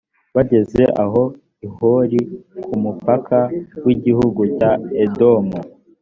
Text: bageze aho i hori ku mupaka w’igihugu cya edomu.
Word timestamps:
bageze 0.35 0.83
aho 1.03 1.23
i 1.65 1.67
hori 1.75 2.19
ku 2.65 2.73
mupaka 2.83 3.39
w’igihugu 3.85 4.41
cya 4.57 4.71
edomu. 5.03 5.57